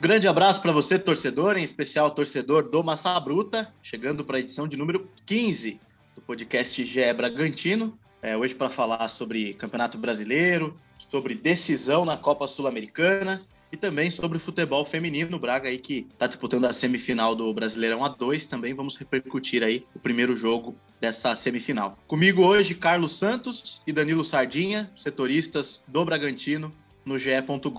[0.00, 4.68] Grande abraço para você, torcedor, em especial torcedor do Massa Bruta, chegando para a edição
[4.68, 5.80] de número 15
[6.14, 7.98] do podcast GE Bragantino.
[8.22, 14.38] É, hoje para falar sobre Campeonato Brasileiro, sobre decisão na Copa Sul-Americana e também sobre
[14.38, 15.36] futebol feminino.
[15.36, 18.46] O Braga aí que está disputando a semifinal do Brasileirão A2.
[18.46, 21.98] Também vamos repercutir aí o primeiro jogo dessa semifinal.
[22.06, 26.72] Comigo hoje, Carlos Santos e Danilo Sardinha, setoristas do Bragantino
[27.04, 27.30] no GE.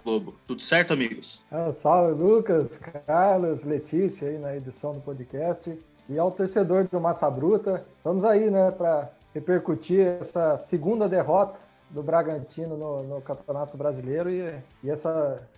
[0.04, 0.36] Globo.
[0.48, 1.44] Tudo certo, amigos?
[1.52, 5.78] Ah, salve, Lucas, Carlos, Letícia aí na edição do podcast.
[6.10, 11.60] E ao torcedor do Massa Bruta, vamos aí, né, para repercutir essa segunda derrota
[11.90, 15.08] do Bragantino no, no Campeonato Brasileiro e, e esse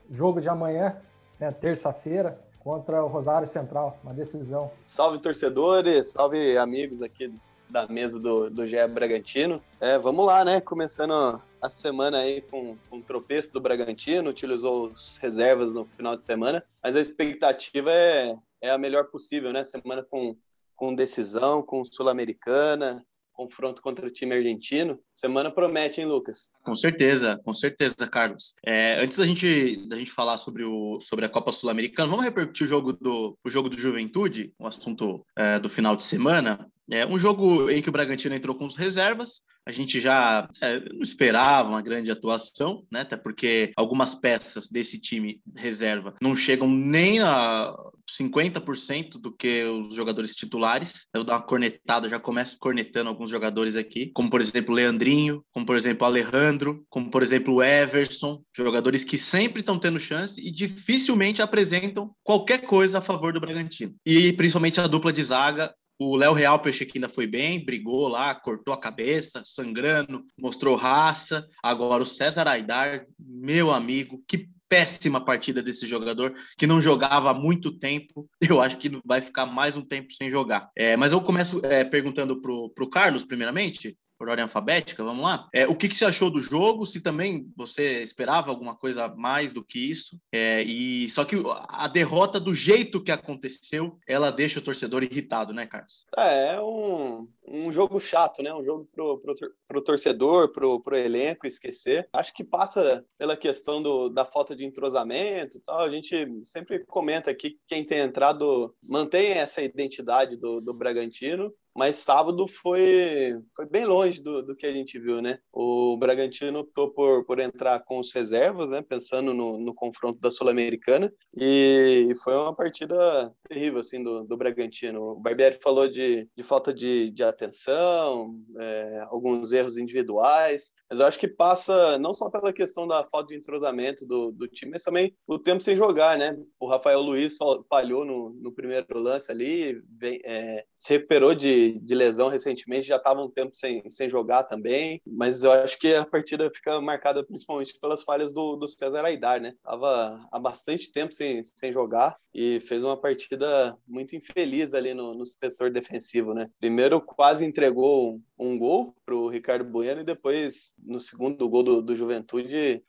[0.09, 0.97] jogo de amanhã,
[1.39, 4.71] né, terça-feira, contra o Rosário Central, uma decisão.
[4.85, 7.33] Salve torcedores, salve amigos aqui
[7.69, 9.61] da mesa do, do GE Bragantino.
[9.79, 10.59] É, vamos lá, né?
[10.59, 16.15] Começando a semana aí com, com um tropeço do Bragantino, utilizou as reservas no final
[16.15, 19.63] de semana, mas a expectativa é, é a melhor possível, né?
[19.63, 20.35] Semana com,
[20.75, 23.05] com decisão, com Sul-Americana,
[23.39, 24.99] confronto contra o time argentino.
[25.13, 26.51] Semana promete, hein, Lucas?
[26.61, 28.53] Com certeza, com certeza, Carlos.
[28.65, 32.67] É, antes da gente, da gente falar sobre, o, sobre a Copa Sul-Americana, vamos repercutir
[32.67, 36.67] o jogo do, o jogo do Juventude, o assunto é, do final de semana.
[36.91, 39.41] É um jogo em que o Bragantino entrou com as reservas.
[39.65, 43.01] A gente já é, não esperava uma grande atuação, né?
[43.01, 47.73] Até porque algumas peças desse time reserva não chegam nem a
[48.17, 51.07] 50% do que os jogadores titulares.
[51.13, 55.65] Eu dou uma cornetada, já começo cornetando alguns jogadores aqui, como por exemplo Leandrinho, como
[55.65, 61.41] por exemplo Alejandro, como por exemplo Everson, jogadores que sempre estão tendo chance e dificilmente
[61.41, 63.95] apresentam qualquer coisa a favor do Bragantino.
[64.05, 68.07] E principalmente a dupla de zaga, o Léo Real Peixe que ainda foi bem, brigou
[68.07, 71.45] lá, cortou a cabeça, sangrando, mostrou raça.
[71.61, 77.33] Agora o César Aidar, meu amigo, que péssima partida desse jogador, que não jogava há
[77.33, 78.29] muito tempo.
[78.39, 80.69] Eu acho que vai ficar mais um tempo sem jogar.
[80.77, 85.47] É, mas eu começo é, perguntando para o Carlos, primeiramente por ordem alfabética, vamos lá.
[85.53, 86.85] É, o que, que você achou do jogo?
[86.85, 90.19] Se também você esperava alguma coisa mais do que isso?
[90.29, 91.37] É, e só que
[91.69, 96.05] a derrota do jeito que aconteceu, ela deixa o torcedor irritado, né, Carlos?
[96.17, 98.53] É, é um, um jogo chato, né?
[98.53, 99.35] Um jogo pro, pro,
[99.67, 102.09] pro torcedor, pro, pro elenco esquecer.
[102.11, 105.79] Acho que passa pela questão do, da falta de entrosamento e tal.
[105.79, 111.53] A gente sempre comenta aqui que quem tem entrado mantém essa identidade do, do Bragantino
[111.79, 115.39] mas sábado foi, foi bem longe do, do que a gente viu, né?
[115.49, 118.81] O Bragantino optou por, por entrar com os reservas, né?
[118.81, 125.11] Pensando no, no confronto da Sul-Americana, e foi uma partida terrível, assim, do, do Bragantino.
[125.11, 131.05] O Barbieri falou de, de falta de, de atenção, é, alguns erros individuais, mas eu
[131.05, 134.83] acho que passa não só pela questão da falta de entrosamento do, do time, mas
[134.83, 136.35] também o tempo sem jogar, né?
[136.59, 137.37] O Rafael Luiz
[137.69, 142.95] falhou no, no primeiro lance ali, vem, é, se recuperou de, de lesão recentemente, já
[142.95, 147.21] estava um tempo sem, sem jogar também, mas eu acho que a partida fica marcada
[147.21, 149.53] principalmente pelas falhas do, do César Aidar, né?
[149.61, 155.13] Tava há bastante tempo sem, sem jogar e fez uma partida muito infeliz ali no,
[155.13, 156.49] no setor defensivo, né?
[156.61, 161.81] Primeiro quase entregou um gol para o Ricardo Bueno e depois, no segundo gol do,
[161.81, 162.81] do Juventude,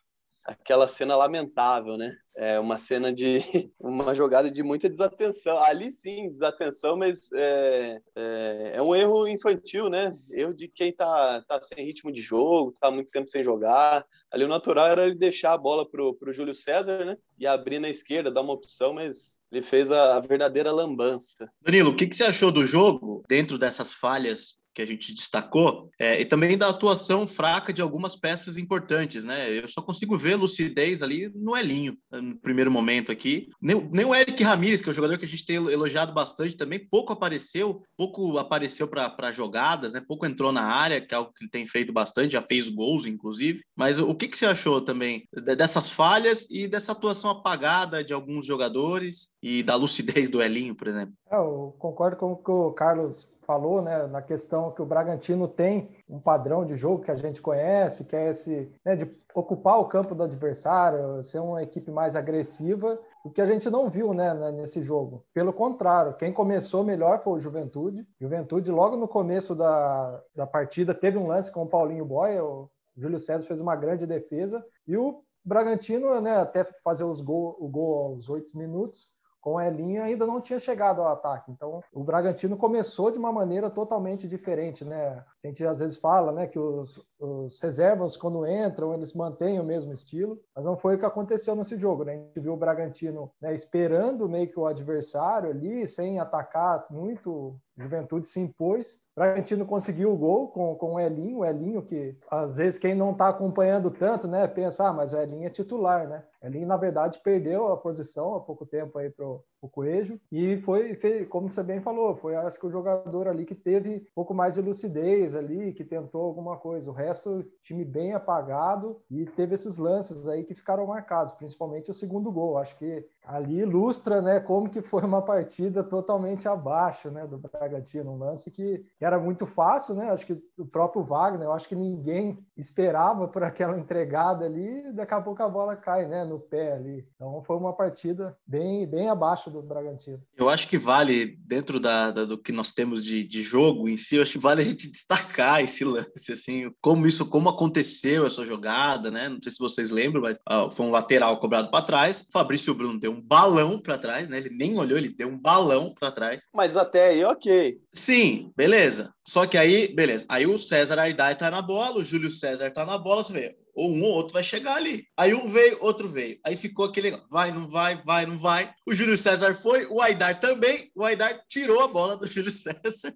[0.44, 2.16] aquela cena lamentável, né?
[2.42, 3.38] É uma cena de
[3.78, 5.58] uma jogada de muita desatenção.
[5.58, 10.16] Ali sim, desatenção, mas é, é, é um erro infantil, né?
[10.30, 14.06] Erro de quem tá, tá sem ritmo de jogo, tá muito tempo sem jogar.
[14.32, 17.18] Ali o natural era ele deixar a bola pro, pro Júlio César, né?
[17.38, 21.46] E abrir na esquerda, dar uma opção, mas ele fez a, a verdadeira lambança.
[21.60, 25.90] Danilo, o que, que você achou do jogo dentro dessas falhas que a gente destacou,
[25.98, 29.50] é, e também da atuação fraca de algumas peças importantes, né?
[29.50, 33.48] Eu só consigo ver lucidez ali no Elinho, no primeiro momento aqui.
[33.60, 36.56] Nem, nem o Eric Ramírez, que é um jogador que a gente tem elogiado bastante
[36.56, 40.02] também, pouco apareceu, pouco apareceu para jogadas, né?
[40.06, 43.04] Pouco entrou na área, que é algo que ele tem feito bastante, já fez gols,
[43.04, 43.60] inclusive.
[43.76, 48.46] Mas o que, que você achou também dessas falhas e dessa atuação apagada de alguns
[48.46, 51.14] jogadores e da lucidez do Elinho, por exemplo?
[51.30, 55.48] É, eu concordo com o que o Carlos falou, né, na questão que o Bragantino
[55.48, 59.80] tem um padrão de jogo que a gente conhece, que é esse né, de ocupar
[59.80, 64.14] o campo do adversário, ser uma equipe mais agressiva, o que a gente não viu
[64.14, 65.24] né, nesse jogo.
[65.34, 68.06] Pelo contrário, quem começou melhor foi o Juventude.
[68.20, 72.70] Juventude, logo no começo da, da partida, teve um lance com o Paulinho Boia, o
[72.96, 77.66] Júlio César fez uma grande defesa, e o Bragantino, né, até fazer os gol, o
[77.66, 79.10] gol aos oito minutos,
[79.40, 81.50] com o Elinho ainda não tinha chegado ao ataque.
[81.50, 85.24] Então, o Bragantino começou de uma maneira totalmente diferente, né?
[85.42, 89.64] A gente às vezes fala, né, que os, os reservas quando entram eles mantêm o
[89.64, 92.12] mesmo estilo, mas não foi o que aconteceu nesse jogo, né?
[92.12, 97.58] A gente viu o Bragantino né, esperando meio que o adversário ali, sem atacar muito
[97.80, 99.00] Juventude se impôs.
[99.16, 103.12] Bragantino conseguiu o gol com, com o Elinho, o Elinho que às vezes quem não
[103.12, 106.22] está acompanhando tanto, né, pensa, ah, mas o Elinho é titular, né?
[106.42, 110.96] Elinho, na verdade, perdeu a posição há pouco tempo aí pro, o Coelho e foi,
[111.28, 114.54] como você bem falou, foi acho que o jogador ali que teve um pouco mais
[114.54, 116.90] de lucidez ali, que tentou alguma coisa.
[116.90, 121.94] O resto, time bem apagado e teve esses lances aí que ficaram marcados, principalmente o
[121.94, 122.56] segundo gol.
[122.56, 128.10] Acho que ali ilustra, né, como que foi uma partida totalmente abaixo, né, do Bragantino,
[128.10, 130.10] um lance que, que era muito fácil, né?
[130.10, 135.14] Acho que o próprio Wagner, eu acho que ninguém esperava por aquela entregada ali, daqui
[135.14, 137.06] a pouco a bola cai, né, no pé ali.
[137.14, 140.20] Então foi uma partida bem bem abaixo do Bragantino.
[140.36, 143.96] Eu acho que vale dentro da, da do que nós temos de, de jogo em
[143.96, 148.26] si, eu acho que vale a gente destacar esse lance assim, como isso como aconteceu
[148.26, 149.28] essa jogada, né?
[149.28, 152.98] Não sei se vocês lembram, mas ó, foi um lateral cobrado para trás, Fabrício Bruno
[152.98, 154.38] deu um balão para trás, né?
[154.38, 156.44] Ele nem olhou, ele deu um balão para trás.
[156.54, 157.80] Mas até aí, ok.
[157.92, 159.12] Sim, beleza.
[159.26, 160.26] Só que aí, beleza.
[160.28, 163.56] Aí o César Aidai tá na bola, o Júlio César tá na bola, você vê,
[163.74, 165.06] ou um ou outro vai chegar ali.
[165.16, 166.38] Aí um veio, outro veio.
[166.44, 168.72] Aí ficou aquele vai, não vai, vai, não vai.
[168.86, 170.90] O Júlio César foi, o Aidar também.
[170.94, 173.14] O Aidar tirou a bola do Júlio César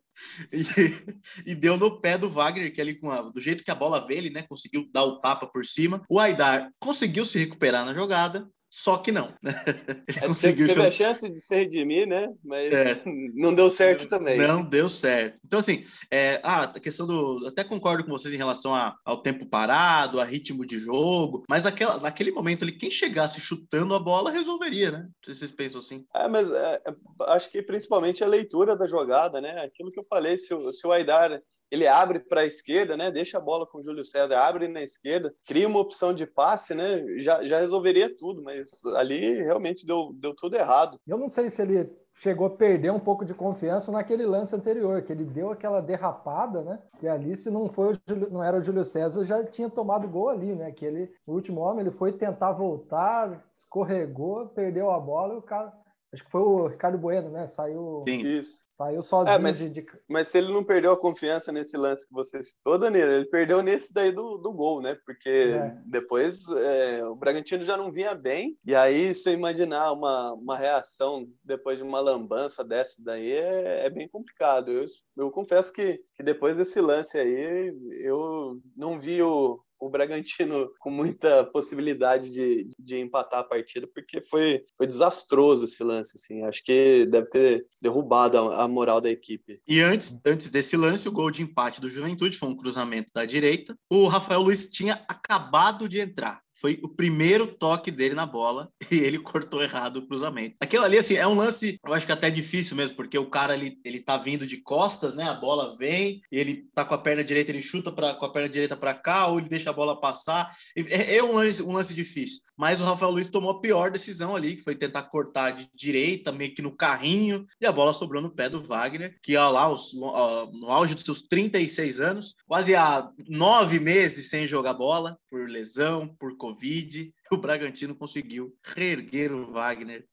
[0.52, 3.74] e, e deu no pé do Wagner, que ali com a, do jeito que a
[3.74, 6.02] bola veio, ele né, conseguiu dar o tapa por cima.
[6.08, 9.32] O Aidar conseguiu se recuperar na jogada, só que não.
[10.08, 12.28] Ele é, conseguiu teve a chance de se redimir, né?
[12.42, 13.02] Mas é.
[13.32, 14.36] não deu certo também.
[14.36, 15.38] Não deu certo.
[15.46, 17.46] Então, assim, é, ah, a questão do.
[17.46, 21.66] Até concordo com vocês em relação a, ao tempo parado, a ritmo de jogo, mas
[21.66, 25.08] aquela, naquele momento ali, quem chegasse chutando a bola resolveria, né?
[25.24, 26.04] Se vocês pensam assim.
[26.12, 26.94] É, mas é, é,
[27.28, 29.64] acho que principalmente a leitura da jogada, né?
[29.64, 31.40] Aquilo que eu falei, se o, se o Aidar
[31.74, 33.10] ele abre para a esquerda, né?
[33.10, 36.74] Deixa a bola com o Júlio César, abre na esquerda, cria uma opção de passe,
[36.74, 37.04] né?
[37.18, 40.98] Já, já resolveria tudo, mas ali realmente deu, deu tudo errado.
[41.06, 45.02] Eu não sei se ele chegou a perder um pouco de confiança naquele lance anterior,
[45.02, 46.78] que ele deu aquela derrapada, né?
[46.98, 50.28] Que ali, se não foi Júlio, não era o Júlio César, já tinha tomado gol
[50.28, 50.70] ali, né?
[50.70, 55.42] Que ele, o último homem, ele foi tentar voltar, escorregou, perdeu a bola e o
[55.42, 55.72] cara
[56.14, 57.44] Acho que foi o Ricardo Bueno, né?
[57.44, 58.22] Saiu, Sim.
[58.22, 58.64] Isso.
[58.68, 59.34] saiu sozinho.
[59.34, 59.86] É, mas, de, de...
[60.08, 63.62] mas se ele não perdeu a confiança nesse lance que você citou, Danilo, ele perdeu
[63.62, 64.96] nesse daí do, do gol, né?
[65.04, 65.76] Porque é.
[65.84, 68.56] depois é, o Bragantino já não vinha bem.
[68.64, 73.90] E aí, você imaginar uma, uma reação depois de uma lambança dessa daí é, é
[73.90, 74.70] bem complicado.
[74.70, 74.84] Eu,
[75.16, 77.74] eu confesso que, que depois desse lance aí,
[78.04, 84.20] eu não vi o, o Bragantino com muita possibilidade de, de empatar a partida, porque
[84.20, 86.42] foi, foi desastroso esse lance, assim.
[86.44, 89.60] Acho que deve ter derrubado a, a, moral da equipe.
[89.66, 93.24] E antes, antes desse lance, o gol de empate do Juventude foi um cruzamento da
[93.24, 93.76] direita.
[93.90, 98.96] O Rafael Luiz tinha acabado de entrar foi o primeiro toque dele na bola e
[98.96, 100.56] ele cortou errado o cruzamento.
[100.60, 103.54] Aquilo ali, assim, é um lance, eu acho que até difícil mesmo, porque o cara,
[103.54, 105.24] ele, ele tá vindo de costas, né?
[105.24, 108.48] A bola vem, ele tá com a perna direita, ele chuta pra, com a perna
[108.48, 110.50] direita para cá, ou ele deixa a bola passar.
[110.76, 112.40] É, é um, lance, um lance difícil.
[112.56, 116.32] Mas o Rafael Luiz tomou a pior decisão ali, que foi tentar cortar de direita,
[116.32, 119.70] meio que no carrinho, e a bola sobrou no pé do Wagner, que ó, lá,
[119.70, 125.18] os, ó, no auge dos seus 36 anos, quase há nove meses sem jogar bola,
[125.28, 130.06] por lesão, por Covid, o Bragantino conseguiu reerguer o Wagner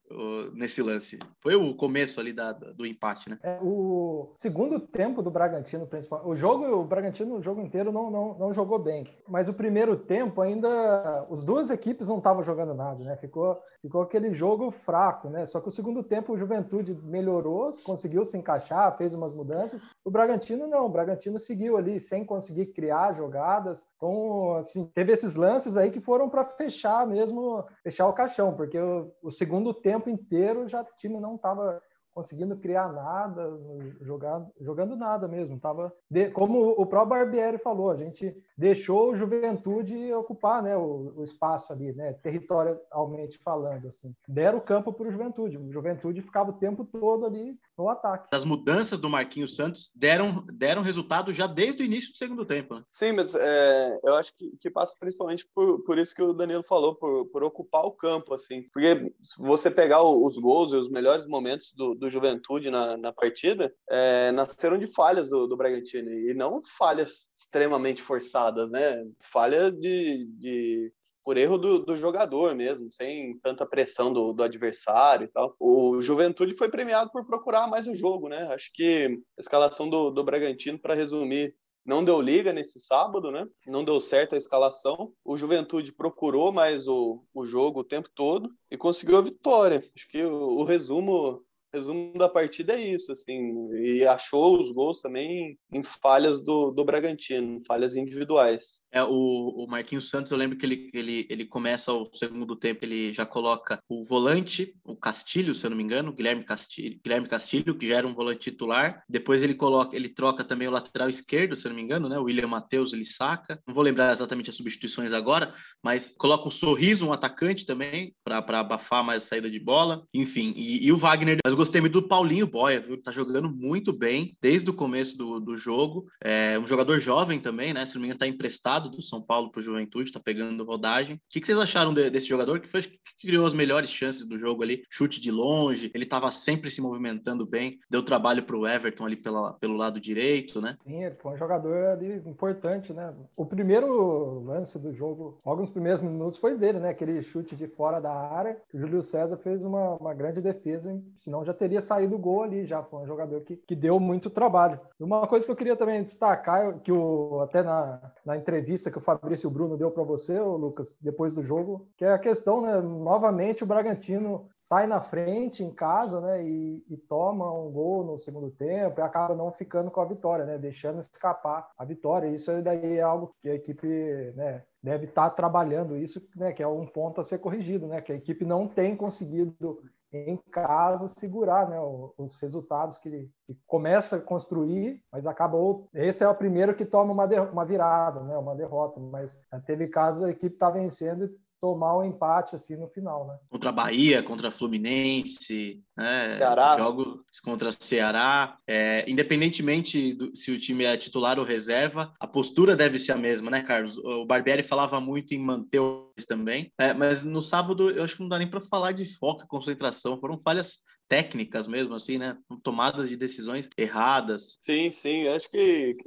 [0.54, 1.18] nesse lance.
[1.40, 3.40] Foi o começo ali da, do empate, né?
[3.44, 5.88] É, o segundo tempo do Bragantino.
[6.26, 9.08] O jogo, o Bragantino, o jogo inteiro não, não, não jogou bem.
[9.28, 11.28] Mas o primeiro tempo ainda.
[11.32, 13.18] As duas equipes não estavam jogando nada, né?
[13.18, 15.46] Ficou, ficou aquele jogo fraco, né?
[15.46, 19.88] Só que o segundo tempo o Juventude melhorou, conseguiu se encaixar, fez umas mudanças.
[20.06, 20.86] O Bragantino não.
[20.86, 23.88] O Bragantino seguiu ali sem conseguir criar jogadas.
[23.98, 28.80] Então, assim, teve esses lances aí que foram para fechar mesmo, fechar o caixão, porque
[28.80, 31.82] o, o segundo tempo inteiro já o time não estava
[32.14, 33.58] conseguindo criar nada,
[34.02, 35.60] jogar, jogando nada mesmo.
[35.60, 41.14] Tava de, como o próprio Barbieri falou, a gente deixou o Juventude ocupar né, o,
[41.18, 43.88] o espaço ali, né, territorialmente falando.
[43.88, 44.16] Assim.
[44.28, 45.58] Deram o campo para o Juventude.
[45.58, 48.28] O Juventude ficava o tempo todo ali no ataque.
[48.32, 52.76] As mudanças do Marquinhos Santos deram, deram resultado já desde o início do segundo tempo.
[52.76, 52.84] Né?
[52.90, 56.64] Sim, mas é, eu acho que, que passa principalmente por, por isso que o Danilo
[56.64, 58.34] falou, por, por ocupar o campo.
[58.34, 58.64] assim.
[58.72, 63.12] Porque se você pegar os gols e os melhores momentos do, do Juventude na, na
[63.12, 66.12] partida, é, nasceram de falhas do, do Bragantino.
[66.12, 69.04] E não falhas extremamente forçadas, né?
[69.20, 70.94] Falha de, de
[71.24, 75.56] por erro do, do jogador mesmo, sem tanta pressão do, do adversário e tal.
[75.60, 78.48] O Juventude foi premiado por procurar mais o jogo, né?
[78.54, 83.46] Acho que a escalação do, do Bragantino, para resumir, não deu liga nesse sábado, né?
[83.66, 85.12] Não deu certo a escalação.
[85.26, 89.84] O Juventude procurou mais o, o jogo o tempo todo e conseguiu a vitória.
[89.96, 95.02] Acho que o, o resumo resumo da partida é isso, assim, e achou os gols
[95.02, 98.82] também em falhas do, do Bragantino, falhas individuais.
[98.92, 102.84] É, o, o Marquinhos Santos, eu lembro que ele, ele, ele começa o segundo tempo,
[102.84, 107.28] ele já coloca o volante, o Castilho, se eu não me engano, Guilherme Castilho, Guilherme
[107.28, 109.04] Castilho, que já era um volante titular.
[109.08, 112.18] Depois ele coloca, ele troca também o lateral esquerdo, se eu não me engano, né?
[112.18, 113.62] O William Matheus, ele saca.
[113.66, 118.60] Não vou lembrar exatamente as substituições agora, mas coloca o Sorriso, um atacante também, para
[118.60, 120.04] abafar mais a saída de bola.
[120.14, 121.38] Enfim, e, e o Wagner.
[121.62, 123.00] Gostei muito do Paulinho Boia, viu?
[123.00, 126.08] Tá jogando muito bem desde o começo do, do jogo.
[126.20, 127.86] É um jogador jovem também, né?
[127.86, 131.18] Se não me engano, tá emprestado do São Paulo para o Juventude, está pegando rodagem.
[131.18, 134.26] O que, que vocês acharam de, desse jogador que foi que criou as melhores chances
[134.26, 134.82] do jogo ali?
[134.90, 139.16] Chute de longe, ele estava sempre se movimentando bem, deu trabalho para o Everton ali
[139.16, 140.76] pela, pelo lado direito, né?
[140.84, 143.14] Sim, ele foi um jogador ali importante, né?
[143.38, 146.90] O primeiro lance do jogo, logo nos primeiros minutos, foi dele, né?
[146.90, 148.58] Aquele chute de fora da área.
[148.74, 152.66] O Júlio César fez uma, uma grande defesa, senão já teria saído o gol ali
[152.66, 152.84] já.
[152.84, 154.80] Foi um jogador que, que deu muito trabalho.
[155.00, 159.02] Uma coisa que eu queria também destacar, que o, até na, na entrevista que o
[159.02, 162.82] Fabrício Bruno deu para você, Lucas, depois do jogo, que é a questão, né?
[162.82, 166.44] Novamente o Bragantino sai na frente em casa, né?
[166.44, 170.46] E, e toma um gol no segundo tempo e acaba não ficando com a vitória,
[170.46, 170.58] né?
[170.58, 172.28] Deixando escapar a vitória.
[172.28, 173.88] Isso daí é algo que a equipe,
[174.36, 174.64] né?
[174.84, 176.52] Deve estar tá trabalhando isso, né?
[176.52, 178.02] Que é um ponto a ser corrigido, né?
[178.02, 179.82] Que a equipe não tem conseguido
[180.14, 181.78] em casa segurar né,
[182.18, 185.58] os resultados que, que, começa a construir, mas acaba
[185.94, 190.24] esse é o primeiro que toma uma, uma virada, né, uma derrota, mas teve casos
[190.24, 193.38] a equipe está vencendo e tomar o um empate assim no final, né?
[193.48, 196.38] Contra a Bahia, contra a Fluminense, né?
[196.38, 196.76] Ceará.
[196.80, 198.58] Jogos contra Ceará.
[198.68, 203.18] É, independentemente do, se o time é titular ou reserva, a postura deve ser a
[203.18, 203.98] mesma, né, Carlos?
[204.00, 208.22] O Barbieri falava muito em manter o também, é, mas no sábado eu acho que
[208.22, 212.38] não dá nem para falar de foco e concentração, foram falhas técnicas mesmo, assim, né?
[212.64, 214.58] Tomadas de decisões erradas.
[214.62, 215.98] Sim, sim, acho que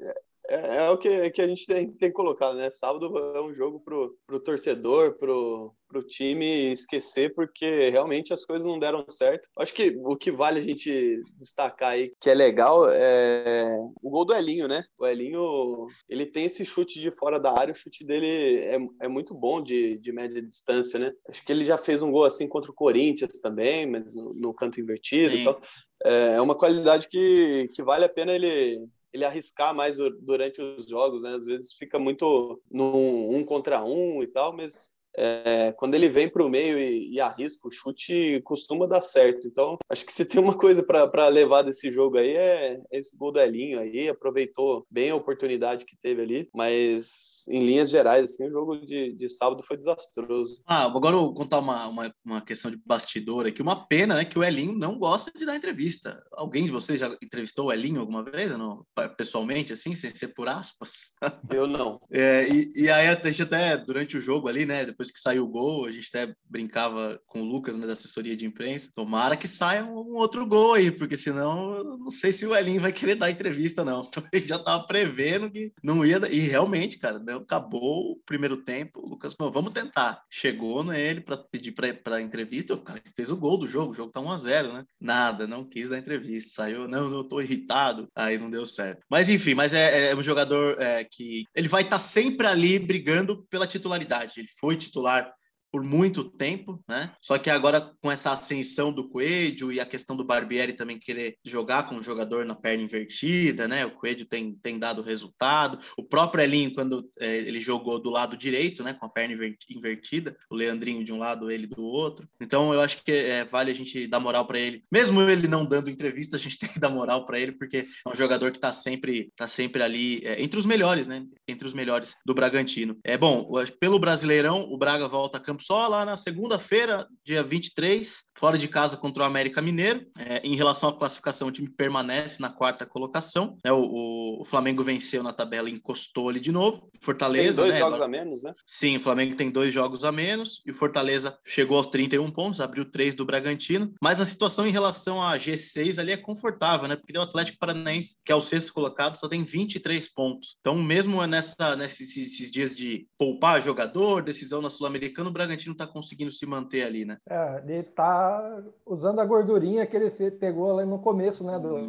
[0.49, 2.71] é, é, o que, que a gente tem, tem colocado, né?
[2.71, 8.67] Sábado é um jogo pro, pro torcedor, pro, pro time esquecer, porque realmente as coisas
[8.67, 9.49] não deram certo.
[9.57, 13.69] Acho que o que vale a gente destacar aí, que é legal, é
[14.03, 14.85] o gol do Elinho, né?
[14.99, 19.09] O Elinho, ele tem esse chute de fora da área, o chute dele é, é
[19.09, 21.13] muito bom de, de média distância, né?
[21.29, 24.53] Acho que ele já fez um gol assim contra o Corinthians também, mas no, no
[24.53, 25.61] canto invertido e tal.
[26.05, 28.85] É, é uma qualidade que, que vale a pena ele
[29.15, 31.37] ele arriscar mais durante os jogos, né?
[31.37, 36.29] Às vezes fica muito num um contra um e tal, mas é, quando ele vem
[36.29, 39.47] para o meio e, e, arrisca o chute, costuma dar certo.
[39.47, 43.33] Então, acho que se tem uma coisa para levar desse jogo aí é esse gol
[43.33, 48.47] do Elinho aí, aproveitou bem a oportunidade que teve ali, mas em linhas gerais, assim,
[48.47, 50.61] o jogo de, de sábado foi desastroso.
[50.67, 53.61] Ah, agora eu vou contar uma, uma, uma questão de bastidor aqui.
[53.61, 56.25] Uma pena, né, que o Elinho não gosta de dar entrevista.
[56.33, 58.85] Alguém de vocês já entrevistou o Elinho alguma vez, não?
[59.17, 61.13] pessoalmente, assim, sem ser por aspas?
[61.51, 62.01] Eu não.
[62.17, 65.45] É, e, e aí, a gente até, durante o jogo ali, né, depois que saiu
[65.45, 69.49] o gol, a gente até brincava com o Lucas, né, assessoria de imprensa, tomara que
[69.49, 73.15] saia um outro gol aí, porque senão eu não sei se o Elinho vai querer
[73.15, 74.05] dar entrevista, não.
[74.15, 78.17] Então a gente já tava prevendo que não ia, e realmente, cara, né, acabou o
[78.25, 80.23] primeiro tempo, o Lucas falou, vamos tentar.
[80.31, 84.13] Chegou nele para pedir para entrevista, o cara fez o gol do jogo, o jogo
[84.13, 84.85] tá 1 a 0 né?
[85.01, 89.03] Nada, não quis dar entrevista, saiu, não, eu tô irritado, aí não deu certo.
[89.11, 92.79] Mas enfim, mas é, é um jogador é, que ele vai estar tá sempre ali
[92.79, 94.35] brigando pela titularidade.
[94.39, 95.35] Ele foi titular So lot
[95.75, 97.11] por muito tempo, né?
[97.21, 101.37] Só que agora com essa ascensão do Coelho e a questão do Barbieri também querer
[101.45, 103.85] jogar com o jogador na perna invertida, né?
[103.85, 105.81] O Coelho tem, tem dado resultado.
[105.99, 108.95] O próprio Elinho, quando é, ele jogou do lado direito, né?
[108.95, 109.35] Com a perna
[109.69, 112.29] invertida, o Leandrinho de um lado, ele do outro.
[112.41, 114.85] Então eu acho que é, vale a gente dar moral para ele.
[114.93, 118.09] Mesmo ele não dando entrevista, a gente tem que dar moral para ele, porque é
[118.09, 121.27] um jogador que está sempre, tá sempre ali é, entre os melhores, né?
[121.49, 122.97] Entre os melhores do Bragantino.
[123.03, 123.51] É bom,
[123.81, 128.69] pelo Brasileirão, o Braga volta a Campos só lá na segunda-feira, dia 23, fora de
[128.69, 130.07] casa contra o América Mineiro.
[130.19, 133.57] É, em relação à classificação, o time permanece na quarta colocação.
[133.65, 136.91] É, o, o, Flamengo venceu na tabela encostou ali de novo.
[137.01, 137.63] Fortaleza.
[137.63, 137.79] Tem dois né?
[137.79, 138.55] jogos a menos, né?
[138.67, 142.61] Sim, o Flamengo tem dois jogos a menos e o Fortaleza chegou aos 31 pontos,
[142.61, 143.95] abriu três do Bragantino.
[144.03, 146.97] Mas a situação em relação a G6 ali é confortável, né?
[146.97, 150.57] Porque o Atlético Paranaense, que é o sexto colocado, só tem 23 pontos.
[150.61, 156.31] Então, mesmo nessa, nesses dias de poupar jogador, decisão na Sul-Americana, o Bragantino está conseguindo
[156.31, 157.19] se manter ali, né?
[157.29, 161.59] É, ele está usando a gordurinha que ele pegou ali no começo, né?
[161.59, 161.89] Do,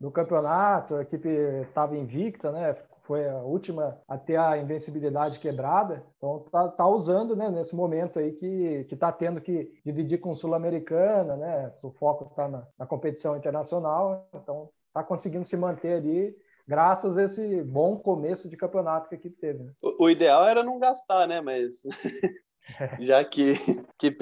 [0.00, 2.76] do campeonato, a equipe estava invicta, né?
[3.02, 6.04] Foi a última a ter a invencibilidade quebrada.
[6.16, 10.34] Então tá, tá usando, né, nesse momento aí que, que tá tendo que dividir com
[10.34, 11.72] Sul-Americana, né?
[11.82, 17.24] O foco está na, na competição internacional, então tá conseguindo se manter ali graças a
[17.24, 19.62] esse bom começo de campeonato que a equipe teve.
[19.64, 19.72] Né?
[19.82, 21.40] O, o, ideal era não gastar, né?
[21.40, 21.82] Mas
[23.00, 23.54] já que,
[23.98, 24.16] que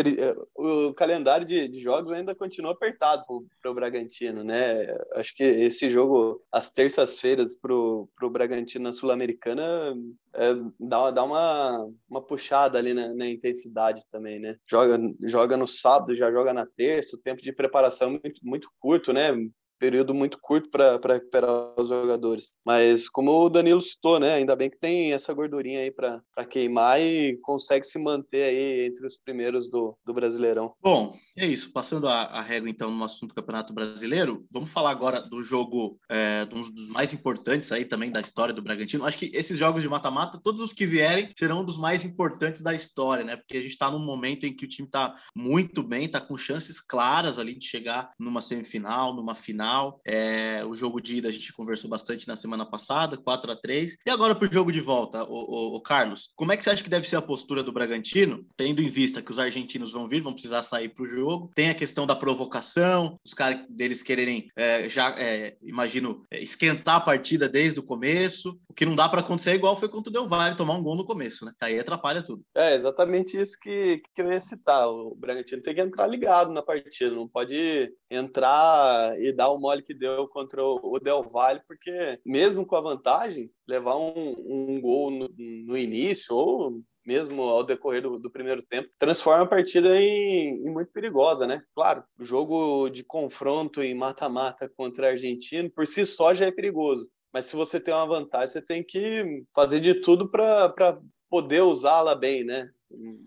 [0.56, 3.24] o calendário de, de, jogos ainda continua apertado
[3.60, 4.86] para o Bragantino, né?
[5.14, 9.94] Acho que esse jogo, às terças-feiras, para o Bragantino na Sul-Americana,
[10.34, 14.56] é, dá, dá uma, uma puxada ali na, na, intensidade também, né?
[14.66, 18.70] Joga, joga no sábado, já joga na terça, o tempo de preparação é muito, muito
[18.78, 19.32] curto, né?
[19.80, 22.52] Período muito curto para recuperar os jogadores.
[22.64, 27.00] Mas como o Danilo citou, né, ainda bem que tem essa gordurinha aí para queimar
[27.00, 30.74] e consegue se manter aí entre os primeiros do, do Brasileirão.
[30.82, 31.72] Bom, é isso.
[31.72, 35.98] Passando a, a régua então no assunto do Campeonato Brasileiro, vamos falar agora do jogo,
[36.10, 39.06] é, um dos mais importantes aí também da história do Bragantino.
[39.06, 42.60] Acho que esses jogos de mata-mata, todos os que vierem, serão um dos mais importantes
[42.60, 43.36] da história, né?
[43.36, 46.36] Porque a gente está num momento em que o time está muito bem, está com
[46.36, 50.00] chances claras ali de chegar numa semifinal, numa final final.
[50.04, 53.96] É, o jogo de ida a gente conversou bastante na semana passada, 4 a 3
[54.04, 56.70] E agora para o jogo de volta, o, o, o, Carlos, como é que você
[56.70, 60.08] acha que deve ser a postura do Bragantino, tendo em vista que os argentinos vão
[60.08, 61.50] vir, vão precisar sair para o jogo?
[61.54, 66.96] Tem a questão da provocação, os caras deles quererem, é, já é, imagino, é, esquentar
[66.96, 68.58] a partida desde o começo.
[68.70, 70.82] O que não dá para acontecer é igual foi contra o Del Valle, tomar um
[70.82, 71.52] gol no começo, né?
[71.60, 72.44] Aí atrapalha tudo.
[72.54, 74.88] É exatamente isso que, que eu ia citar.
[74.88, 79.82] O Bragantino tem que entrar ligado na partida, não pode entrar e dar o mole
[79.82, 85.10] que deu contra o Del Valle, porque mesmo com a vantagem, levar um, um gol
[85.10, 90.64] no, no início ou mesmo ao decorrer do, do, primeiro tempo, transforma a partida em,
[90.64, 91.60] em, muito perigosa, né?
[91.74, 97.08] Claro, jogo de confronto em mata-mata contra a Argentina, por si só já é perigoso.
[97.32, 102.14] Mas se você tem uma vantagem, você tem que fazer de tudo para poder usá-la
[102.14, 102.70] bem, né?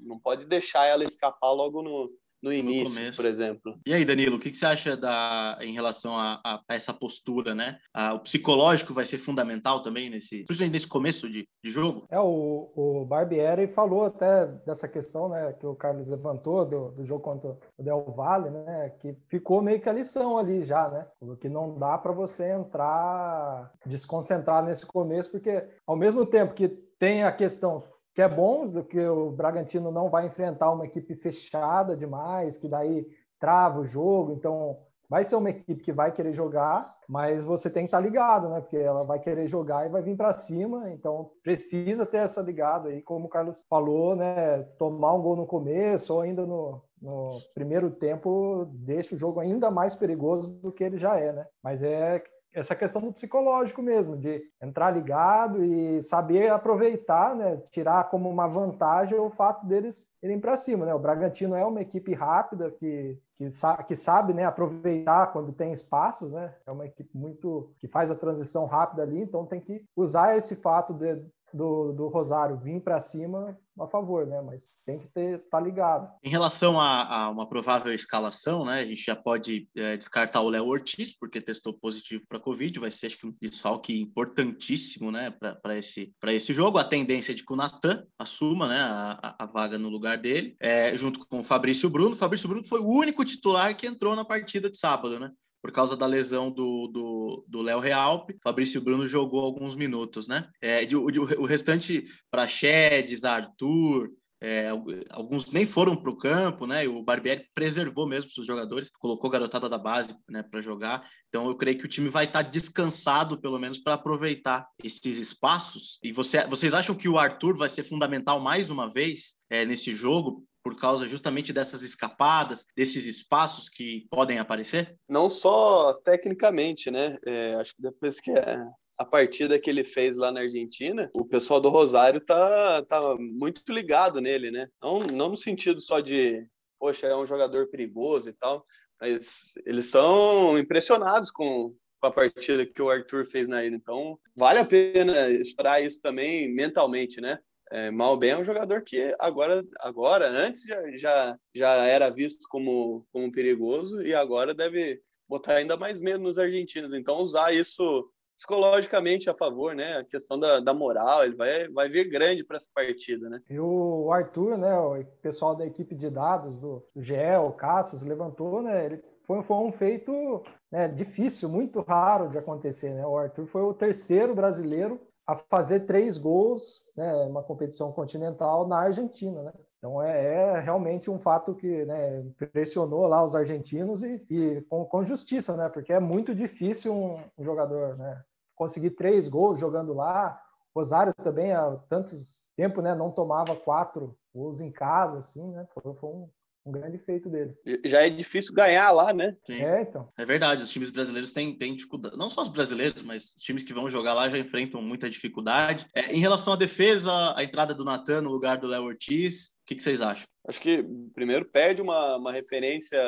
[0.02, 2.12] Não pode deixar ela escapar logo no,
[2.44, 3.80] no início, no por exemplo.
[3.88, 7.56] E aí, Danilo, o que, você acha da, em relação a, a, a essa postura,
[7.56, 7.80] né?
[8.14, 12.06] o psicológico vai ser fundamental também nesse, principalmente nesse começo de, de jogo?
[12.12, 17.06] É, o, o Barbieri falou até dessa questão, né, que o Carlos levantou do, do
[17.06, 21.06] jogo contra o Del Valle, né, que ficou meio que a lição ali já, né?
[21.40, 26.68] Que não dá para você entrar desconcentrar nesse começo, porque ao mesmo tempo que
[27.00, 31.16] tem a questão que é bom, do que o Bragantino não vai enfrentar uma equipe
[31.16, 33.08] fechada demais, que daí
[33.40, 34.78] trava o jogo, então
[35.10, 38.62] vai ser uma equipe que vai querer jogar, mas você tem que estar ligado, né?
[38.62, 42.90] Porque ela vai querer jogar e vai vir para cima, então precisa ter essa ligada
[42.90, 44.64] aí, como o Carlos falou, né?
[44.78, 49.70] Tomar um gol no começo ou ainda no, no primeiro tempo deixa o jogo ainda
[49.70, 51.46] mais perigoso do que ele já é, né?
[51.62, 52.24] Mas é
[52.54, 58.48] essa questão do psicológico mesmo, de entrar ligado e saber aproveitar, né, tirar como uma
[58.48, 60.86] vantagem o fato deles irem para cima.
[60.86, 60.94] Né?
[60.94, 65.72] O Bragantino é uma equipe rápida que, que, sa que sabe né, aproveitar quando tem
[65.72, 66.54] espaços, né?
[66.66, 70.56] é uma equipe muito que faz a transição rápida ali, então tem que usar esse
[70.56, 71.22] fato de,
[71.54, 74.42] do, do Rosário vir para cima a favor, né?
[74.42, 76.12] Mas tem que ter tá ligado.
[76.24, 78.82] Em relação a, a uma provável escalação, né?
[78.82, 82.92] A gente já pode é, descartar o Léo Ortiz porque testou positivo para Covid, vai
[82.92, 85.32] ser acho que um desfalque importantíssimo, né?
[85.32, 86.78] Para esse para esse jogo.
[86.78, 88.80] A tendência é de que o Natan assuma, né?
[88.82, 92.12] A, a vaga no lugar dele, é, junto com o Fabrício Bruno.
[92.12, 95.32] O Fabrício Bruno foi o único titular que entrou na partida de sábado, né?
[95.64, 100.50] Por causa da lesão do Léo Real, Fabrício Bruno jogou alguns minutos, né?
[100.62, 104.68] É, de, de, o restante, Praxedes, Arthur, é,
[105.10, 106.86] alguns nem foram para o campo, né?
[106.86, 111.10] O Barbieri preservou mesmo os jogadores, colocou garotada da base né, para jogar.
[111.30, 115.18] Então eu creio que o time vai estar tá descansado, pelo menos, para aproveitar esses
[115.18, 115.98] espaços.
[116.04, 119.94] E você, vocês acham que o Arthur vai ser fundamental mais uma vez é, nesse
[119.94, 124.96] jogo por causa justamente dessas escapadas, desses espaços que podem aparecer?
[125.10, 127.18] Não só tecnicamente, né?
[127.26, 128.66] É, acho que depois que a,
[128.98, 133.62] a partida que ele fez lá na Argentina, o pessoal do Rosário tá, tá muito
[133.70, 134.68] ligado nele, né?
[134.82, 136.48] Não, não no sentido só de,
[136.80, 138.66] poxa, é um jogador perigoso e tal,
[139.00, 143.76] mas eles são impressionados com, com a partida que o Arthur fez na ilha.
[143.76, 147.40] Então, vale a pena esperar isso também mentalmente, né?
[147.74, 153.04] É, Malbem é um jogador que agora, agora antes já, já, já era visto como,
[153.12, 156.94] como perigoso e agora deve botar ainda mais medo nos argentinos.
[156.94, 158.08] Então, usar isso
[158.38, 159.98] psicologicamente a favor, né?
[159.98, 163.42] A questão da, da moral, ele vai, vai vir grande para essa partida, né?
[163.50, 164.78] E o Arthur, né?
[164.78, 168.86] O pessoal da equipe de dados do, do GE, o Cassius, levantou, né?
[168.86, 173.04] Ele foi, foi um feito né, difícil, muito raro de acontecer, né?
[173.04, 178.80] O Arthur foi o terceiro brasileiro a fazer três gols, né, uma competição continental na
[178.80, 179.54] Argentina, né?
[179.78, 184.86] Então é, é, realmente um fato que né, impressionou lá os argentinos e, e com,
[184.86, 185.68] com, justiça, né?
[185.68, 188.24] Porque é muito difícil um, um, jogador né,
[188.56, 190.42] conseguir três gols jogando lá.
[190.74, 192.96] Rosário também há tantos tempo, né?
[192.96, 195.68] Não tomava quatro gols em casa, assim, né?
[195.74, 196.30] Foi, foi um,
[196.66, 197.54] um grande feito dele.
[197.84, 199.36] Já é difícil ganhar lá, né?
[199.46, 199.62] Sim.
[199.62, 200.08] É, então.
[200.18, 202.18] É verdade, os times brasileiros têm, têm dificuldade.
[202.18, 205.86] Não só os brasileiros, mas os times que vão jogar lá já enfrentam muita dificuldade.
[205.94, 209.66] É, em relação à defesa, a entrada do Natan no lugar do Léo Ortiz, o
[209.66, 210.26] que, que, vocês acham?
[210.48, 213.00] Acho que, primeiro, perde uma, uma referência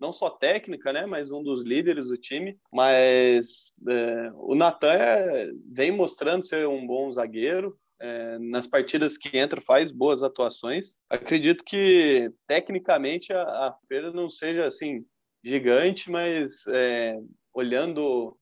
[0.00, 2.58] não só técnica, né, mas um dos líderes do time.
[2.72, 9.36] Mas é, o Natan é, vem mostrando ser um bom zagueiro, é, nas partidas que
[9.36, 10.96] entra faz boas atuações.
[11.08, 15.04] Acredito que tecnicamente a, a perda não seja assim
[15.42, 17.18] gigante, mas é,
[17.52, 18.36] olhando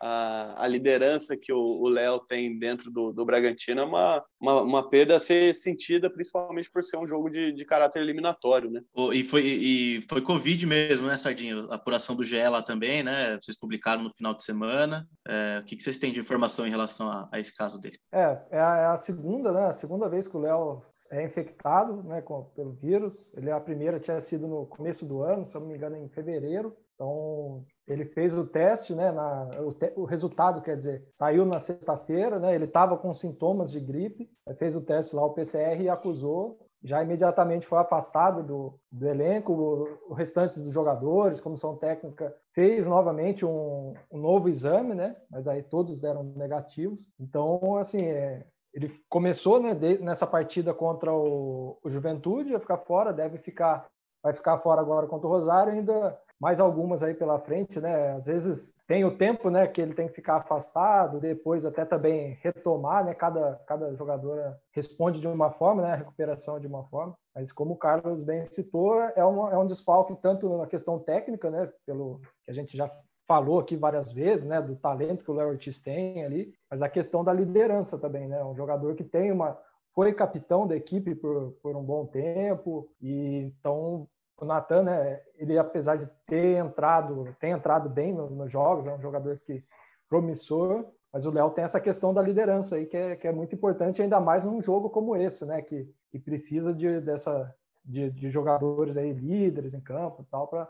[0.00, 4.90] a, a liderança que o Léo tem dentro do, do Bragantino é uma, uma, uma,
[4.90, 8.82] perda a ser sentida, principalmente por ser um jogo de, de caráter eliminatório, né?
[9.12, 11.70] E foi, e foi Covid mesmo, né, Sardinho?
[11.70, 13.38] A apuração do GE lá também, né?
[13.40, 15.06] Vocês publicaram no final de semana.
[15.26, 17.98] É, o que, que vocês têm de informação em relação a, a esse caso dele?
[18.12, 19.66] É, é a, é a, segunda, né?
[19.66, 23.32] A segunda vez que o Léo é infectado né, com, pelo vírus.
[23.36, 26.08] Ele a primeira tinha sido no começo do ano, se eu não me engano, em
[26.08, 26.76] fevereiro.
[26.96, 29.12] Então, ele fez o teste, né?
[29.12, 32.54] Na, o, te, o, resultado, quer dizer, saiu na sexta-feira, né?
[32.54, 34.28] Ele estava com sintomas de gripe,
[34.58, 36.58] fez o teste lá, o PCR, e acusou.
[36.82, 39.52] Já imediatamente foi afastado do, do elenco.
[39.52, 45.16] O, o restante dos jogadores, comissão técnica, fez novamente um, um, novo exame, né?
[45.30, 47.10] Mas daí todos deram negativos.
[47.20, 52.78] Então, assim, é, ele começou né, de, nessa partida contra o, o Juventude, vai ficar
[52.78, 53.86] fora, deve ficar,
[54.22, 58.12] vai ficar fora agora contra o Rosário, ainda mais algumas aí pela frente, né?
[58.12, 62.38] Às vezes tem o tempo, né, que ele tem que ficar afastado, depois até também
[62.42, 63.14] retomar, né?
[63.14, 65.92] Cada, cada jogador responde de uma forma, né?
[65.92, 67.16] A recuperação de uma forma.
[67.34, 71.50] Mas como o Carlos bem citou, é, uma, é um desfalque tanto na questão técnica,
[71.50, 71.70] né?
[71.86, 72.90] Pelo que a gente já
[73.26, 74.60] falou aqui várias vezes, né?
[74.60, 78.44] Do talento que o Léo Ortiz tem ali, mas a questão da liderança também, né?
[78.44, 79.58] Um jogador que tem uma
[79.94, 84.06] foi capitão da equipe por, por um bom tempo e então
[84.38, 88.94] o Natan, né, ele apesar de ter entrado, tem entrado bem nos no jogos, é
[88.94, 89.62] um jogador que
[90.08, 93.54] promissor, mas o Léo tem essa questão da liderança aí que é, que é muito
[93.54, 98.30] importante, ainda mais num jogo como esse, né, que, que precisa de, dessa, de, de
[98.30, 100.68] jogadores aí líderes em campo e tal para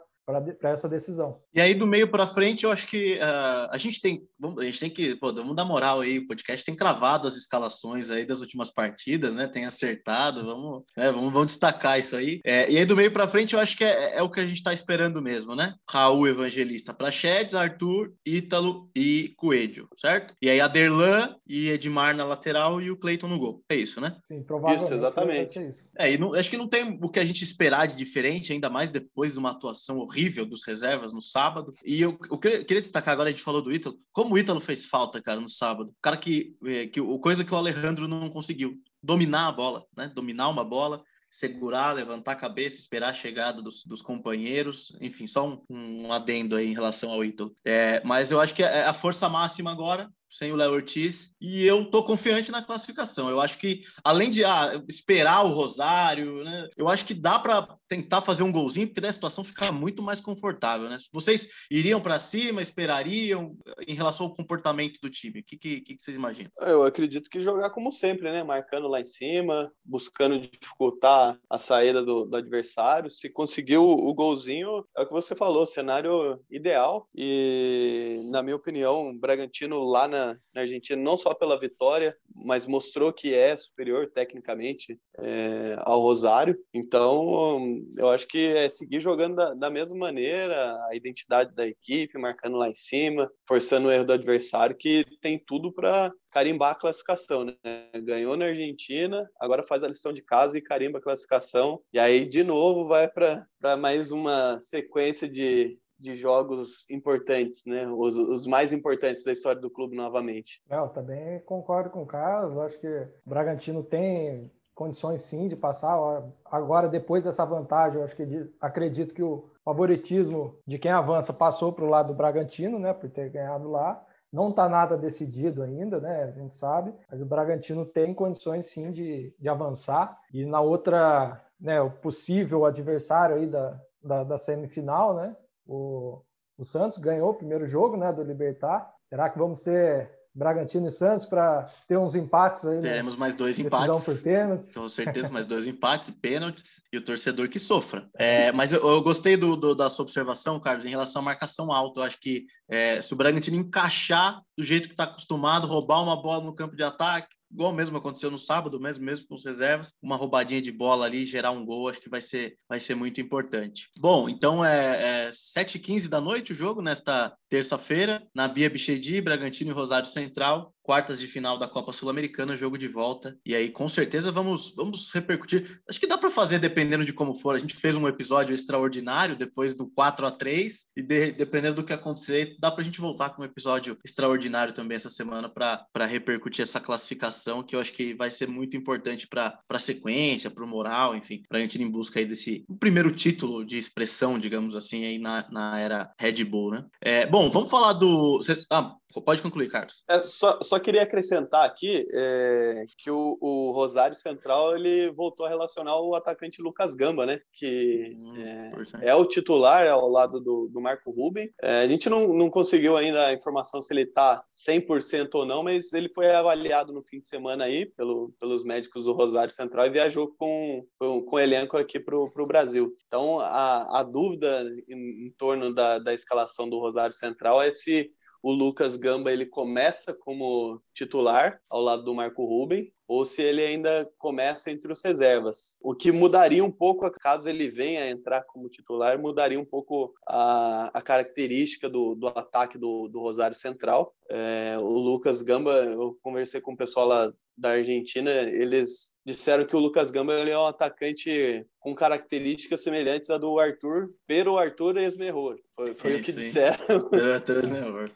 [0.59, 1.41] para essa decisão.
[1.55, 4.65] E aí, do meio para frente, eu acho que uh, a gente tem vamos, a
[4.67, 8.25] gente tem que, pô, vamos dar moral aí, o podcast tem cravado as escalações aí
[8.25, 9.47] das últimas partidas, né?
[9.47, 11.11] Tem acertado, vamos, né?
[11.11, 12.41] vamos, vamos destacar isso aí.
[12.45, 14.47] É, e aí, do meio para frente, eu acho que é, é, o que a
[14.47, 15.75] gente está esperando mesmo, né?
[15.89, 20.35] Raul Evangelista para Chedes, Arthur, Ítalo e Coelho, certo?
[20.43, 23.63] E aí, Aderlan e Edmar na lateral e o Cleiton no gol.
[23.69, 24.17] É isso, né?
[24.27, 24.85] Sim, provavelmente.
[24.85, 25.69] Isso, exatamente.
[25.69, 25.91] Isso.
[25.99, 28.69] É, e não, acho que não tem o que a gente esperar de diferente, ainda
[28.69, 31.73] mais depois de uma atuação horrível horrível dos reservas no sábado.
[31.85, 34.61] E eu, eu queria, queria, destacar agora, a gente falou do Ítalo, como o Ítalo
[34.61, 35.91] fez falta, cara, no sábado.
[35.91, 40.09] O cara que, é, que coisa que o Alejandro não conseguiu, dominar a bola, né?
[40.15, 44.97] Dominar uma bola segurar, levantar a cabeça, esperar a chegada dos, dos companheiros.
[45.01, 47.55] Enfim, só um, um, adendo aí em relação ao Ítalo.
[47.65, 51.65] É, mas eu acho que é a força máxima agora sem o Léo Ortiz, e
[51.65, 53.31] eu tô confiante na classificação.
[53.31, 57.77] Eu acho que, além de ah, esperar o Rosário, né, eu acho que dá para
[57.89, 60.99] tentar fazer um golzinho, porque daí a situação fica muito mais confortável, né?
[61.13, 65.41] Vocês iriam para cima, esperariam em relação ao comportamento do time?
[65.41, 66.51] O que, que, que, vocês imaginam?
[66.59, 68.43] Eu acredito que jogar como sempre, né?
[68.43, 73.11] Marcando lá em cima, buscando dificultar a saída do, do adversário.
[73.11, 77.09] Se conseguir o, o golzinho, é o que você falou, cenário ideal.
[77.15, 82.17] E, na minha opinião, o Bragantino lá na na, na, Argentina, não só pela vitória,
[82.35, 86.57] mas mostrou que é superior tecnicamente é, ao Rosário.
[86.73, 92.19] Então, eu acho que é seguir jogando da, da, mesma maneira, a identidade da equipe,
[92.19, 96.79] marcando lá em cima, forçando o erro do adversário, que tem tudo para carimbar a
[96.79, 97.55] classificação, né?
[98.03, 101.81] Ganhou na Argentina, agora faz a lição de casa e carimba a classificação.
[101.93, 103.47] E aí, de novo, vai para
[103.79, 107.87] mais uma sequência de, de jogos importantes, né?
[107.87, 110.63] Os, os, mais importantes da história do clube novamente.
[110.69, 112.59] Eu também concordo com o Carlos.
[112.59, 115.97] Acho que o Bragantino tem condições sim de passar.
[116.45, 118.25] Agora, depois dessa vantagem, eu acho que
[118.61, 122.93] acredito que o favoritismo de quem avança passou para o lado do Bragantino, né?
[122.93, 124.05] Por ter ganhado lá.
[124.33, 126.25] Não está nada decidido ainda, né?
[126.25, 130.19] A gente sabe, mas o Bragantino tem condições sim de, de avançar.
[130.33, 135.35] E na outra, né, o possível adversário aí da, da, da semifinal, né?
[135.67, 136.23] O,
[136.57, 138.91] o Santos ganhou o primeiro jogo né, do Libertar.
[139.09, 142.77] Será que vamos ter Bragantino e Santos para ter uns empates aí?
[142.77, 142.83] Né?
[142.83, 143.21] Teremos né?
[143.21, 144.05] mais dois empates.
[144.05, 144.75] por pênaltis.
[144.75, 148.09] Com certeza, mais dois empates, pênaltis e o torcedor que sofra.
[148.19, 151.73] É, mas eu, eu gostei do, do, da sua observação, Carlos, em relação à marcação
[151.73, 152.01] alta.
[152.01, 156.21] Eu acho que é, se o Bragantino encaixar do jeito que está acostumado, roubar uma
[156.21, 159.95] bola no campo de ataque, igual mesmo aconteceu no sábado, mesmo, mesmo com os reservas,
[160.03, 163.19] uma roubadinha de bola ali, gerar um gol, acho que vai ser, vai ser muito
[163.19, 163.89] importante.
[163.97, 169.71] Bom, então é, é 7h15 da noite o jogo, nesta terça-feira, na Bia Bichedi, Bragantino
[169.71, 173.37] e Rosário Central quartas de final da Copa Sul-Americana, jogo de volta.
[173.45, 175.81] E aí, com certeza, vamos, vamos repercutir.
[175.91, 177.57] Acho que dá para fazer dependendo de como for.
[177.57, 181.85] A gente fez um episódio extraordinário depois do 4 a 3 e de, dependendo do
[181.85, 186.07] que acontecer, dá para a gente voltar com um episódio extraordinário também essa semana para
[186.07, 190.65] repercutir essa classificação, que eu acho que vai ser muito importante para a sequência, para
[190.65, 194.39] o moral, enfim, para a gente ir em busca aí desse primeiro título de expressão,
[194.39, 196.85] digamos assim, aí na, na era Red Bull, né?
[197.01, 198.41] É, bom, vamos falar do.
[198.71, 200.05] Ah, Pode concluir, Carlos.
[200.09, 205.49] É, só, só, queria acrescentar aqui é, que o, o, Rosário Central ele voltou a
[205.49, 207.41] relacionar o atacante Lucas Gamba, né?
[207.53, 211.51] Que hum, é, é, o titular ao lado do, do Marco Ruben.
[211.63, 215.63] É, a gente não, não conseguiu ainda a informação se ele está 100% ou não,
[215.63, 219.87] mas ele foi avaliado no fim de semana aí pelo, pelos médicos do Rosário Central
[219.87, 222.95] e viajou com, com, com elenco aqui para o Brasil.
[223.07, 228.11] Então, a, a dúvida em, em torno da, da escalação do Rosário Central é se
[228.47, 233.61] o Lucas Gamba ele começa como titular ao lado do Marco Ruben ou se ele
[233.61, 235.77] ainda começa entre os reservas.
[235.81, 240.15] O que mudaria um pouco, caso ele venha a entrar como titular, mudaria um pouco
[240.25, 244.15] a, a característica do, do ataque do, do Rosário Central.
[244.31, 249.75] É, o Lucas Gamba, eu conversei com o pessoal lá da Argentina, eles disseram que
[249.75, 254.97] o Lucas Gamba ele é um atacante com características semelhantes à do Arthur, pero Arthur
[254.97, 255.57] esmerrou.
[255.77, 256.41] Foi, foi sim, o que sim.
[256.41, 257.11] disseram.
[257.33, 257.63] Arthur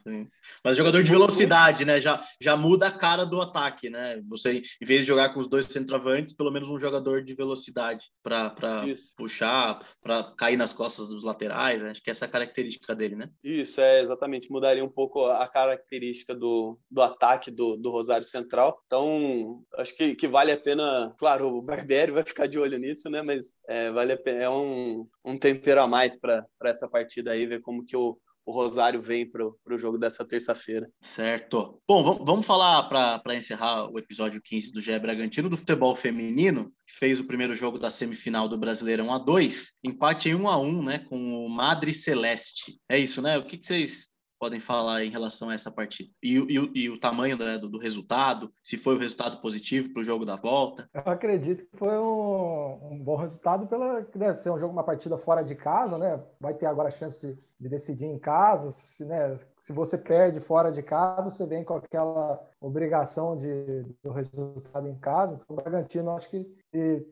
[0.06, 0.28] sim.
[0.64, 2.00] Mas jogador de velocidade, né?
[2.00, 4.20] Já, já muda a cara do ataque, né?
[4.28, 8.06] Você, em vez de jogar com os dois centroavantes, pelo menos um jogador de velocidade
[8.22, 8.54] para
[9.16, 11.84] puxar, para cair nas costas dos laterais.
[11.84, 13.30] Acho que essa é a característica dele, né?
[13.44, 14.50] Isso, é exatamente.
[14.50, 18.82] Mudaria um pouco a característica do, do ataque do, do Rosário Central.
[18.86, 23.08] Então, acho que, que vale a pena claro, o Barbieri vai ficar de olho nisso,
[23.10, 23.22] né?
[23.22, 27.60] Mas é, vale pena, é um, um tempero a mais para essa partida aí, ver
[27.60, 30.90] como que o, o Rosário vem para o jogo dessa terça-feira.
[31.00, 31.80] Certo.
[31.86, 36.94] Bom, vamos, falar para encerrar o episódio 15 do GE Bragantino do futebol feminino, que
[36.98, 40.82] fez o primeiro jogo da semifinal do Brasileirão a 2, empate em 1 a 1
[40.82, 42.78] né, com o Madre Celeste.
[42.88, 43.38] É isso, né?
[43.38, 44.08] O que, que vocês
[44.40, 46.10] podem falar em relação a essa partida?
[46.22, 50.00] E, e, e o tamanho né, do, do, resultado, se foi um resultado positivo para
[50.00, 50.88] o jogo da volta?
[50.94, 55.18] Eu acredito que foi um, um bom resultado pela deve ser um jogo, uma partida
[55.18, 56.20] fora de casa, né?
[56.40, 58.70] Vai ter agora a chance de, de decidir em casa.
[58.70, 64.10] Se, né, se você perde fora de casa, você vem com aquela obrigação de, do
[64.10, 65.34] resultado em casa.
[65.34, 66.46] Então, o Bragantino acho que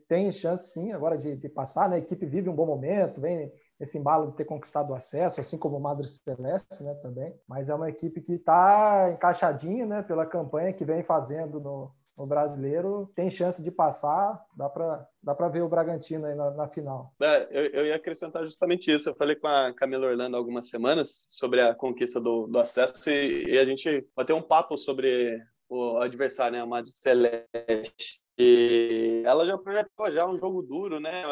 [0.07, 1.97] tem chance sim agora de, de passar, né?
[1.97, 5.57] A equipe vive um bom momento, vem esse embalo de ter conquistado o acesso, assim
[5.57, 7.33] como o Madre Celeste, né, também.
[7.47, 12.27] Mas é uma equipe que está encaixadinha, né, pela campanha que vem fazendo no, no
[12.27, 16.67] brasileiro, tem chance de passar, dá para dá para ver o Bragantino aí na, na
[16.67, 17.13] final.
[17.21, 19.09] É, eu, eu, ia acrescentar justamente isso.
[19.09, 23.09] Eu falei com a Camila Orlando há algumas semanas sobre a conquista do, do acesso
[23.09, 28.21] e, e a gente vai ter um papo sobre o adversário, né, a Madre Celeste.
[28.39, 31.23] E ela já projetou já um jogo duro, né?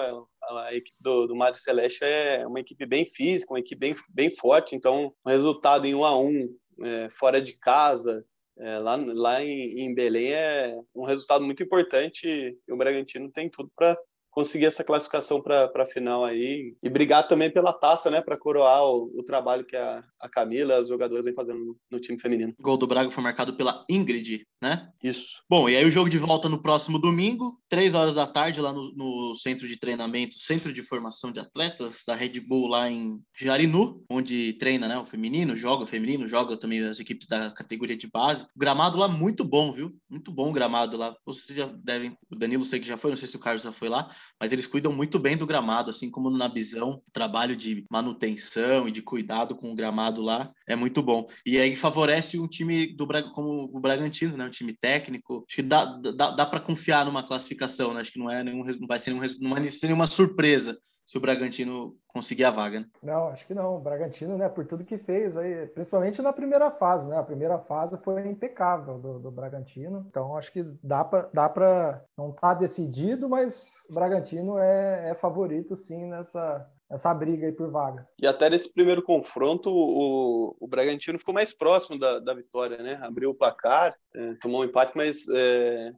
[0.44, 4.30] A, equipe do, do Madre Celeste é uma equipe bem física, uma equipe bem, bem
[4.30, 4.76] forte.
[4.76, 8.26] Então, um resultado em 1 a 1 é, fora de casa,
[8.60, 12.28] é, lá, lá em, em Belém é um resultado muito importante
[12.68, 13.98] e o Bragantino tem tudo para
[14.38, 18.84] conseguir essa classificação para a final aí e brigar também pela taça, né, para coroar
[18.84, 22.54] o, o, trabalho que a, a Camila, os jogadores vêm fazendo no, no, time feminino.
[22.60, 24.90] O gol do Braga foi marcado pela Ingrid, né?
[25.04, 25.44] Isso.
[25.50, 28.74] Bom, e aí o jogo de volta no próximo domingo, três horas da tarde, lá
[28.74, 33.22] no, no centro de treinamento, centro de formação de atletas da Red Bull lá em
[33.40, 37.96] Jarinu, onde treina, né, o feminino, joga o feminino, joga também as equipes da categoria
[37.96, 38.46] de base.
[38.56, 39.96] O gramado lá muito bom, viu?
[40.10, 41.16] Muito bom o gramado lá.
[41.26, 43.72] Vocês já devem, o Danilo sei que já foi, não sei se o Carlos já
[43.72, 47.56] foi lá, mas eles cuidam muito bem do gramado, assim como na Bisão, o trabalho
[47.56, 51.28] de manutenção e de cuidado com o gramado lá é muito bom.
[51.46, 54.47] E aí favorece um time do como o Bragantino, né?
[54.48, 55.44] Um time técnico.
[55.48, 58.02] Acho que dá, dá, dá para confiar numa classificação, né?
[58.02, 61.18] Acho que não é nenhum, não vai ser nenhum, não vai ser nenhuma surpresa se
[61.18, 62.82] o Bragantino conseguir a vaga.
[62.82, 62.86] Né?
[63.02, 63.78] Não, acho que não.
[63.78, 67.18] O Bragantino, né, por tudo que fez aí, principalmente na primeira fase, né?
[67.18, 70.06] A primeira fase foi impecável do, do Bragantino.
[70.10, 75.14] Então acho que dá para dá para não tá decidido, mas o Bragantino é, é
[75.14, 78.08] favorito sim nessa essa briga aí por vaga.
[78.22, 83.00] E até nesse primeiro confronto, o, o Bragantino ficou mais próximo da, da vitória, né?
[83.02, 85.92] Abriu o placar, é, tomou um empate, mas é,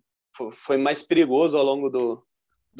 [0.54, 2.24] foi mais perigoso ao longo do,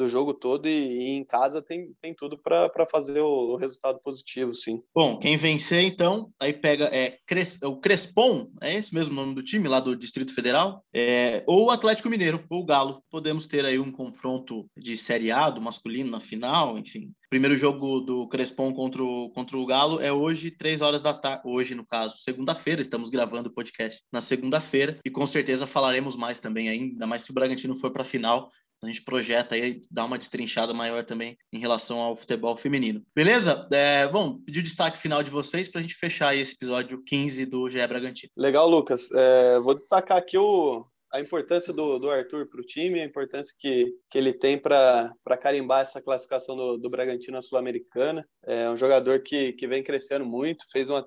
[0.00, 4.00] do jogo todo e, e, em casa tem, tem tudo para fazer o, o, resultado
[4.02, 4.82] positivo, sim.
[4.94, 9.42] Bom, quem vencer, então, aí pega é, Cres, o Crespon, é esse mesmo nome do
[9.42, 13.02] time, lá do Distrito Federal, é, ou o Atlético Mineiro, ou o Galo.
[13.10, 17.12] Podemos ter aí um confronto de Série A, do masculino na final, enfim.
[17.28, 21.42] Primeiro jogo do Crespon contra o, contra o Galo é hoje, três horas da tarde.
[21.44, 26.38] Hoje, no caso, segunda-feira, estamos gravando o podcast na segunda-feira e com certeza falaremos mais
[26.38, 28.50] também, ainda mais se o Bragantino for para a final
[28.82, 33.04] a gente projeta aí dar uma destrinchada maior também em relação ao futebol feminino.
[33.14, 33.68] Beleza?
[33.72, 37.46] É, bom, pedir o destaque final de vocês para a gente fechar esse episódio 15
[37.46, 38.32] do GE Bragantino.
[38.36, 39.10] Legal, Lucas.
[39.12, 43.54] É, vou destacar aqui o, a importância do, do Arthur para o time, a importância
[43.58, 48.26] que, que ele tem para carimbar essa classificação do, do Bragantino à Sul-Americana.
[48.44, 51.04] É um jogador que, que vem crescendo muito, fez uma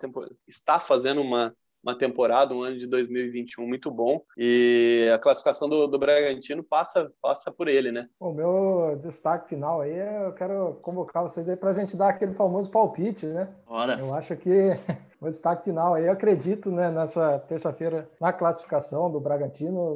[0.47, 4.21] está fazendo uma, uma temporada, um ano de 2021 muito bom.
[4.37, 8.07] E a classificação do, do Bragantino passa, passa por ele, né?
[8.19, 12.09] O meu destaque final aí, é, eu quero convocar vocês aí para a gente dar
[12.09, 13.49] aquele famoso palpite, né?
[13.67, 13.99] Bora.
[13.99, 14.49] Eu acho que
[15.19, 19.93] o destaque final aí, eu acredito, né, nessa terça-feira na classificação do Bragantino.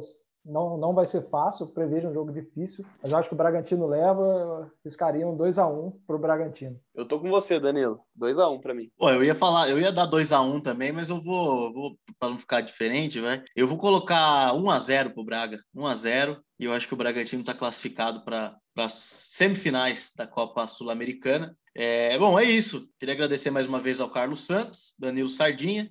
[0.48, 4.70] Não, não vai ser fácil, prevejo um jogo difícil, mas acho que o Bragantino leva,
[4.82, 6.80] fiscaria um 2x1 para o Bragantino.
[6.94, 8.00] Eu tô com você, Danilo.
[8.18, 8.90] 2x1 um para mim.
[8.96, 12.30] Pô, eu ia falar, eu ia dar 2x1 um também, mas eu vou, vou para
[12.30, 13.42] não ficar diferente, vai.
[13.54, 15.58] Eu vou colocar 1x0 pro Braga.
[15.76, 16.38] 1x0.
[16.58, 21.56] E eu acho que o Bragantino está classificado para as semifinais da Copa Sul-Americana.
[21.76, 22.88] É, bom, é isso.
[22.98, 25.88] Queria agradecer mais uma vez ao Carlos Santos, Danilo Sardinha,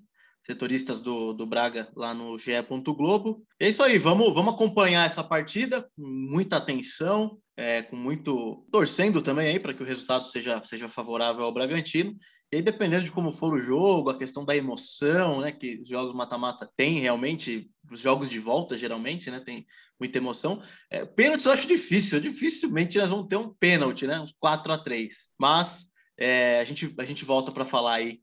[0.48, 2.52] setoristas do, do Braga lá no GE.
[2.96, 3.46] Globo.
[3.60, 9.22] É isso aí, vamos, vamos acompanhar essa partida com muita atenção, é, com muito torcendo
[9.22, 12.16] também aí para que o resultado seja, seja favorável ao Bragantino.
[12.50, 15.90] E aí, dependendo de como for o jogo, a questão da emoção, né, que os
[15.90, 19.66] jogos mata-mata tem realmente, os jogos de volta geralmente, né, tem
[20.00, 20.62] muita emoção.
[20.90, 24.78] É, pênaltis eu acho difícil, dificilmente nós vamos ter um pênalti, né, uns 4 a
[24.78, 28.22] 3 Mas é, a, gente, a gente volta para falar aí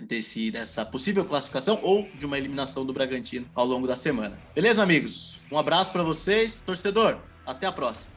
[0.00, 4.38] desse, dessa possível classificação ou de uma eliminação do Bragantino ao longo da semana.
[4.54, 5.38] Beleza, amigos?
[5.50, 7.18] Um abraço para vocês, torcedor.
[7.46, 8.13] Até a próxima.